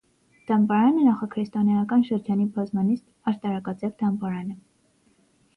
[0.51, 4.59] Դամբարանը նախաքրիստոնեական շրջանի բազմանիստ աշտարակաձև դամբարան է։